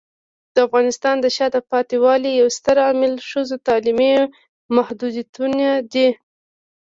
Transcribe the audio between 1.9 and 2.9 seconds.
والي یو ستر